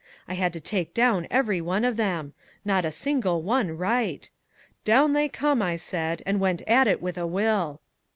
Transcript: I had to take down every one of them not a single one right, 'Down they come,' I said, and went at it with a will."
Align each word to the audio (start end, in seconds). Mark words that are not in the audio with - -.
I 0.27 0.33
had 0.33 0.51
to 0.53 0.59
take 0.59 0.95
down 0.95 1.27
every 1.29 1.61
one 1.61 1.85
of 1.85 1.95
them 1.95 2.33
not 2.65 2.85
a 2.85 2.89
single 2.89 3.43
one 3.43 3.77
right, 3.77 4.27
'Down 4.83 5.13
they 5.13 5.29
come,' 5.29 5.61
I 5.61 5.75
said, 5.75 6.23
and 6.25 6.39
went 6.39 6.63
at 6.63 6.87
it 6.87 7.03
with 7.03 7.19
a 7.19 7.27
will." 7.27 7.81